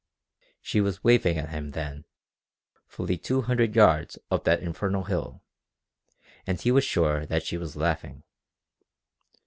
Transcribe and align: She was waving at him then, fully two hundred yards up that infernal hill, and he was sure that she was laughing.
She 0.63 0.81
was 0.81 1.03
waving 1.03 1.37
at 1.37 1.49
him 1.49 1.73
then, 1.73 2.05
fully 2.87 3.19
two 3.19 3.43
hundred 3.43 3.75
yards 3.75 4.17
up 4.31 4.45
that 4.45 4.63
infernal 4.63 5.03
hill, 5.03 5.43
and 6.47 6.59
he 6.59 6.71
was 6.71 6.83
sure 6.83 7.23
that 7.27 7.43
she 7.45 7.55
was 7.55 7.75
laughing. 7.75 8.23